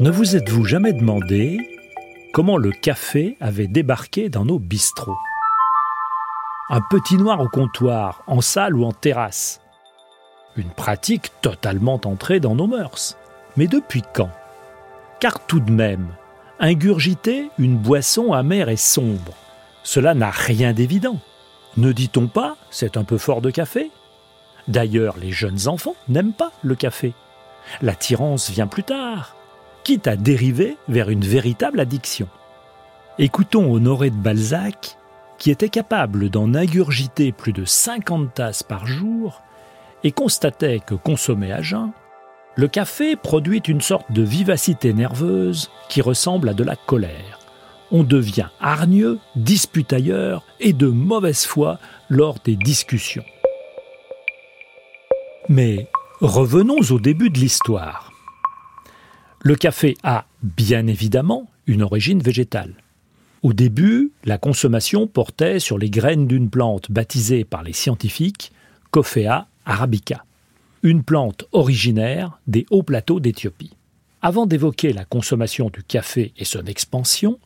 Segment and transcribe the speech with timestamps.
[0.00, 1.58] Ne vous êtes-vous jamais demandé
[2.32, 5.18] comment le café avait débarqué dans nos bistrots?
[6.70, 9.60] Un petit noir au comptoir, en salle ou en terrasse?
[10.54, 13.16] Une pratique totalement entrée dans nos mœurs.
[13.56, 14.30] Mais depuis quand?
[15.18, 16.06] Car tout de même,
[16.60, 19.34] ingurgiter une boisson amère et sombre,
[19.82, 21.18] cela n'a rien d'évident.
[21.76, 23.90] Ne dit-on pas c'est un peu fort de café?
[24.68, 27.14] D'ailleurs, les jeunes enfants n'aiment pas le café.
[27.82, 29.34] L'attirance vient plus tard
[29.88, 32.28] quitte à dériver vers une véritable addiction.
[33.18, 34.98] Écoutons Honoré de Balzac,
[35.38, 39.40] qui était capable d'en ingurgiter plus de 50 tasses par jour
[40.04, 41.92] et constatait que consommé à jeun,
[42.54, 47.38] le café produit une sorte de vivacité nerveuse qui ressemble à de la colère.
[47.90, 51.78] On devient hargneux, disputailleur et de mauvaise foi
[52.10, 53.24] lors des discussions.
[55.48, 55.88] Mais
[56.20, 58.07] revenons au début de l'histoire.
[59.48, 62.74] Le café a, bien évidemment, une origine végétale.
[63.42, 68.52] Au début, la consommation portait sur les graines d'une plante baptisée par les scientifiques
[68.90, 70.26] Coffea arabica,
[70.82, 73.72] une plante originaire des hauts plateaux d'Éthiopie.
[74.20, 77.38] Avant d'évoquer la consommation du café et son expansion,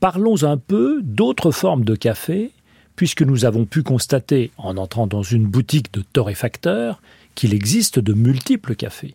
[0.00, 2.50] parlons un peu d'autres formes de café,
[2.96, 7.00] puisque nous avons pu constater, en entrant dans une boutique de torréfacteurs,
[7.36, 9.14] qu'il existe de multiples cafés.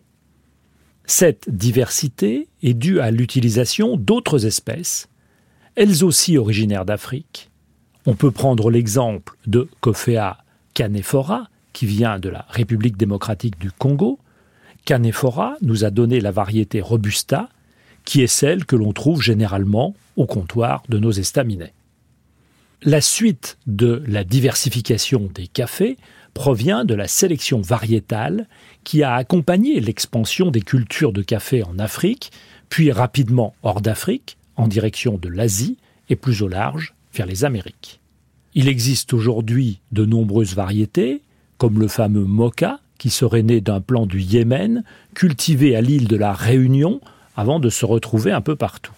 [1.06, 5.08] Cette diversité est due à l'utilisation d'autres espèces,
[5.76, 7.50] elles aussi originaires d'Afrique.
[8.06, 10.38] On peut prendre l'exemple de Coffea
[10.74, 14.18] canephora, qui vient de la République démocratique du Congo.
[14.84, 17.50] Canephora nous a donné la variété Robusta,
[18.04, 21.74] qui est celle que l'on trouve généralement au comptoir de nos estaminets.
[22.82, 25.96] La suite de la diversification des cafés
[26.34, 28.46] provient de la sélection variétale
[28.84, 32.30] qui a accompagné l'expansion des cultures de café en Afrique,
[32.68, 35.78] puis rapidement hors d'Afrique, en direction de l'Asie
[36.10, 38.00] et plus au large, vers les Amériques.
[38.54, 41.22] Il existe aujourd'hui de nombreuses variétés,
[41.56, 44.84] comme le fameux Mocha, qui serait né d'un plant du Yémen,
[45.14, 47.00] cultivé à l'île de la Réunion,
[47.36, 48.94] avant de se retrouver un peu partout.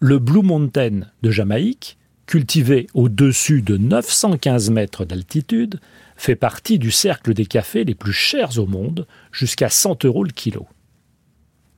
[0.00, 5.80] Le Blue Mountain de Jamaïque, cultivé au-dessus de 915 mètres d'altitude,
[6.16, 10.30] fait partie du cercle des cafés les plus chers au monde, jusqu'à 100 euros le
[10.30, 10.66] kilo.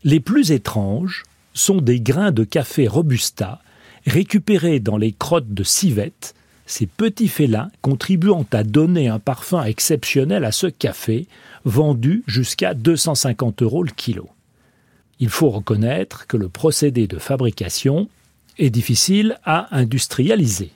[0.05, 1.25] Les plus étranges
[1.55, 3.61] sont des grains de café robusta
[4.07, 6.35] récupérés dans les crottes de civette,
[6.67, 11.27] ces petits félins contribuant à donner un parfum exceptionnel à ce café,
[11.65, 14.29] vendu jusqu'à 250 euros le kilo.
[15.19, 18.09] Il faut reconnaître que le procédé de fabrication
[18.59, 20.73] est difficile à industrialiser.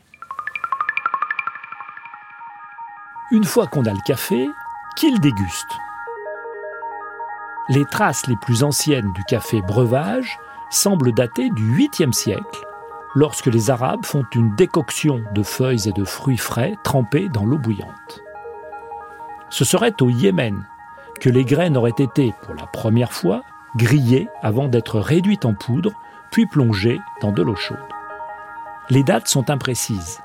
[3.31, 4.49] Une fois qu'on a le café,
[4.97, 5.69] qu'il déguste.
[7.69, 10.39] Les traces les plus anciennes du café breuvage
[10.71, 12.67] semblent dater du 8e siècle,
[13.15, 17.59] lorsque les Arabes font une décoction de feuilles et de fruits frais trempés dans l'eau
[17.59, 18.23] bouillante.
[19.51, 20.67] Ce serait au Yémen
[21.21, 23.43] que les graines auraient été, pour la première fois,
[23.77, 25.93] grillées avant d'être réduites en poudre,
[26.31, 27.79] puis plongées dans de l'eau chaude.
[28.89, 30.21] Les dates sont imprécises,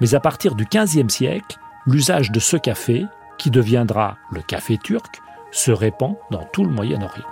[0.00, 3.06] mais à partir du XVe siècle, l'usage de ce café,
[3.38, 5.20] qui deviendra le café turc,
[5.50, 7.26] se répand dans tout le Moyen-Orient.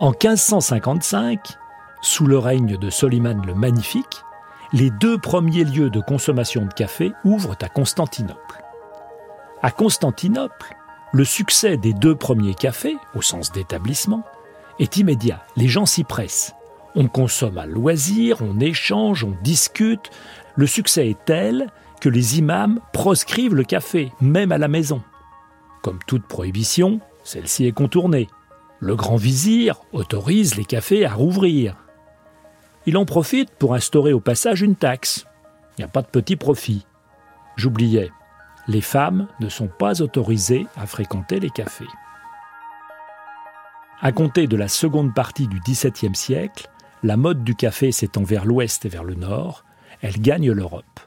[0.00, 1.56] En 1555,
[2.02, 4.22] sous le règne de Soliman le Magnifique,
[4.72, 8.62] les deux premiers lieux de consommation de café ouvrent à Constantinople.
[9.62, 10.76] À Constantinople,
[11.12, 14.24] le succès des deux premiers cafés, au sens d'établissement,
[14.78, 15.44] est immédiat.
[15.56, 16.55] Les gens s'y pressent.
[16.98, 20.10] On consomme à loisir, on échange, on discute.
[20.56, 21.70] Le succès est tel
[22.00, 25.02] que les imams proscrivent le café, même à la maison.
[25.82, 28.28] Comme toute prohibition, celle-ci est contournée.
[28.80, 31.76] Le grand vizir autorise les cafés à rouvrir.
[32.86, 35.26] Il en profite pour instaurer au passage une taxe.
[35.76, 36.86] Il n'y a pas de petit profit.
[37.56, 38.10] J'oubliais,
[38.68, 41.84] les femmes ne sont pas autorisées à fréquenter les cafés.
[44.00, 46.68] À compter de la seconde partie du XVIIe siècle,
[47.02, 49.64] la mode du café s'étend vers l'ouest et vers le nord,
[50.02, 51.00] elle gagne l'Europe.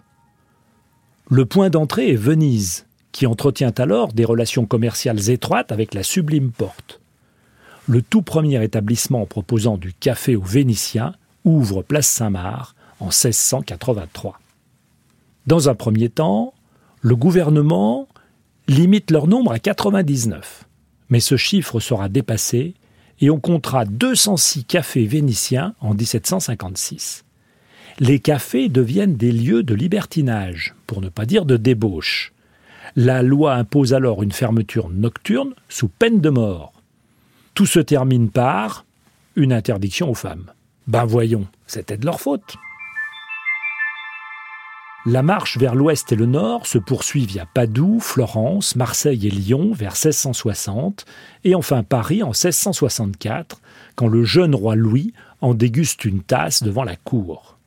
[1.30, 6.52] Le point d'entrée est Venise, qui entretient alors des relations commerciales étroites avec la Sublime
[6.52, 7.02] Porte.
[7.88, 11.14] Le tout premier établissement proposant du café aux Vénitiens
[11.44, 14.40] ouvre Place Saint-Marc en 1683.
[15.48, 16.54] Dans un premier temps,
[17.02, 18.08] le gouvernement
[18.68, 20.66] limite leur nombre à 99,
[21.10, 22.76] mais ce chiffre sera dépassé
[23.22, 27.24] et on comptera 206 cafés vénitiens en 1756
[28.00, 32.34] les cafés deviennent des lieux de libertinage, pour ne pas dire de débauche.
[32.96, 36.74] La loi impose alors une fermeture nocturne sous peine de mort.
[37.54, 38.86] Tout se termine par
[39.36, 40.52] une interdiction aux femmes.
[40.88, 42.56] Ben voyons, c'était de leur faute.
[45.06, 49.72] La marche vers l'ouest et le nord se poursuit via Padoue, Florence, Marseille et Lyon
[49.74, 51.06] vers 1660,
[51.46, 53.62] et enfin Paris en 1664,
[53.96, 57.58] quand le jeune roi Louis en déguste une tasse devant la cour.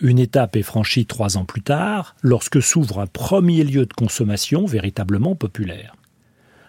[0.00, 4.64] Une étape est franchie trois ans plus tard, lorsque s'ouvre un premier lieu de consommation
[4.64, 5.94] véritablement populaire.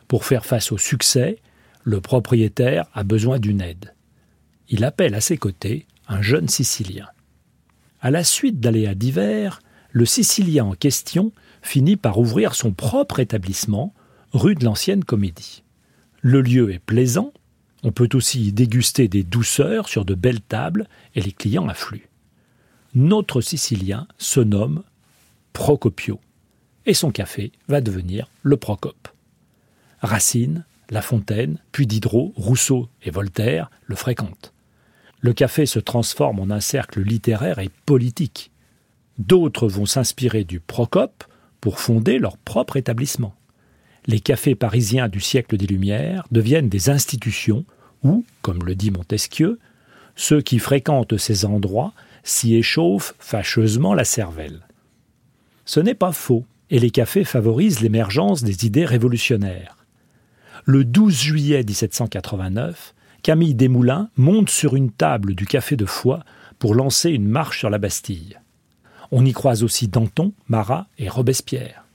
[0.10, 1.40] Pour faire face au succès,
[1.84, 3.94] le propriétaire a besoin d'une aide.
[4.68, 7.08] Il appelle à ses côtés un jeune Sicilien.
[8.02, 9.62] À la suite d'aléas divers,
[9.92, 11.32] le Sicilien en question
[11.62, 13.94] finit par ouvrir son propre établissement,
[14.34, 15.64] rue de l'Ancienne Comédie.
[16.22, 17.32] Le lieu est plaisant,
[17.84, 22.10] on peut aussi déguster des douceurs sur de belles tables et les clients affluent.
[22.96, 24.84] Notre Sicilien se nomme
[25.54, 26.20] Procopio
[26.88, 29.10] et son café va devenir le Procope.
[30.02, 34.54] Racine, La Fontaine, puis Diderot, Rousseau et Voltaire le fréquentent.
[35.22, 38.52] Le café se transforme en un cercle littéraire et politique.
[39.20, 41.24] D'autres vont s'inspirer du Procope
[41.62, 43.36] pour fonder leur propre établissement.
[44.08, 47.66] Les cafés parisiens du siècle des Lumières deviennent des institutions
[48.04, 49.60] où, comme le dit Montesquieu,
[50.16, 54.62] ceux qui fréquentent ces endroits s'y échauffent fâcheusement la cervelle.
[55.66, 59.78] Ce n'est pas faux, et les cafés favorisent l'émergence des idées révolutionnaires.
[60.66, 66.24] Le 12 juillet 1789, Camille Desmoulins monte sur une table du café de Foix
[66.58, 68.40] pour lancer une marche sur la Bastille.
[69.12, 71.86] On y croise aussi Danton, Marat et Robespierre.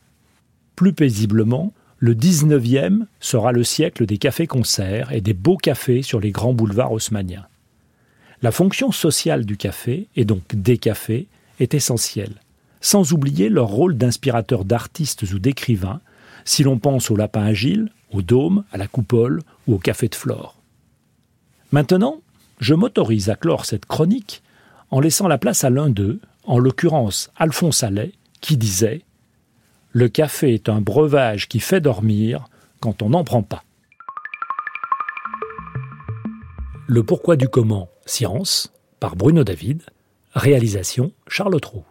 [0.76, 6.30] Plus paisiblement, le 19e sera le siècle des cafés-concerts et des beaux cafés sur les
[6.30, 7.46] grands boulevards haussmanniens.
[8.42, 11.26] La fonction sociale du café, et donc des cafés,
[11.58, 12.34] est essentielle,
[12.80, 16.00] sans oublier leur rôle d'inspirateur d'artistes ou d'écrivains,
[16.44, 20.14] si l'on pense au lapin agile, au dôme, à la coupole ou au café de
[20.14, 20.55] flore.
[21.72, 22.20] Maintenant,
[22.60, 24.42] je m'autorise à clore cette chronique
[24.90, 29.02] en laissant la place à l'un d'eux, en l'occurrence Alphonse Allais, qui disait
[29.90, 32.48] Le café est un breuvage qui fait dormir
[32.80, 33.64] quand on n'en prend pas.
[36.86, 39.82] Le pourquoi du comment, science, par Bruno David,
[40.34, 41.84] réalisation Charles Trou.